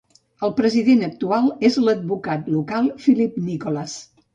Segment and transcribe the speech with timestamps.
[0.47, 4.01] El president actual és l'advocat local Philip Nicholas.